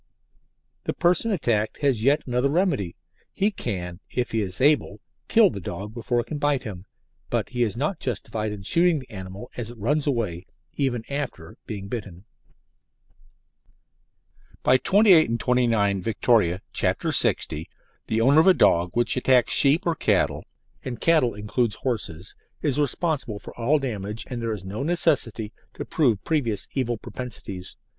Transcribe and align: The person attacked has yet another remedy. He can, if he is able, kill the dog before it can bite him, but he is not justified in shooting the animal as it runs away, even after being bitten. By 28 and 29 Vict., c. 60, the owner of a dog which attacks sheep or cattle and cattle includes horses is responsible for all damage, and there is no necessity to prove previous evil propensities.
The 0.85 0.95
person 0.95 1.29
attacked 1.29 1.77
has 1.81 2.01
yet 2.03 2.25
another 2.25 2.49
remedy. 2.49 2.95
He 3.31 3.51
can, 3.51 3.99
if 4.09 4.31
he 4.31 4.41
is 4.41 4.59
able, 4.59 4.99
kill 5.27 5.51
the 5.51 5.59
dog 5.59 5.93
before 5.93 6.19
it 6.21 6.25
can 6.25 6.39
bite 6.39 6.63
him, 6.63 6.85
but 7.29 7.49
he 7.49 7.61
is 7.61 7.77
not 7.77 7.99
justified 7.99 8.51
in 8.51 8.63
shooting 8.63 8.97
the 8.97 9.11
animal 9.11 9.51
as 9.57 9.69
it 9.69 9.77
runs 9.77 10.07
away, 10.07 10.47
even 10.73 11.03
after 11.07 11.55
being 11.67 11.87
bitten. 11.87 12.25
By 14.63 14.77
28 14.77 15.29
and 15.29 15.39
29 15.39 16.01
Vict., 16.01 16.25
c. 16.73 16.95
60, 17.11 17.69
the 18.07 18.21
owner 18.21 18.39
of 18.39 18.47
a 18.47 18.55
dog 18.55 18.89
which 18.95 19.15
attacks 19.15 19.53
sheep 19.53 19.85
or 19.85 19.93
cattle 19.93 20.45
and 20.83 20.99
cattle 20.99 21.35
includes 21.35 21.75
horses 21.75 22.33
is 22.63 22.79
responsible 22.79 23.37
for 23.37 23.53
all 23.55 23.77
damage, 23.77 24.25
and 24.31 24.41
there 24.41 24.51
is 24.51 24.65
no 24.65 24.81
necessity 24.81 25.53
to 25.75 25.85
prove 25.85 26.23
previous 26.25 26.67
evil 26.73 26.97
propensities. 26.97 27.75